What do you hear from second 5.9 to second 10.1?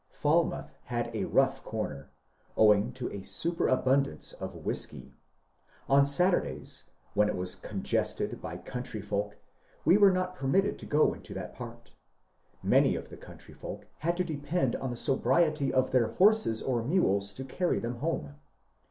Saturdays, when it was congested by country folk, we were